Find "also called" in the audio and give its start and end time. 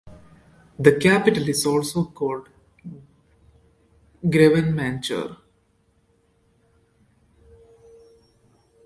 1.63-2.49